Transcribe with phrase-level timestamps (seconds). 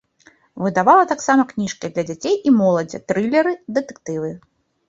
[0.67, 4.35] Выдавала таксама кніжкі для дзяцей і моладзі, трылеры, дэтэктывы.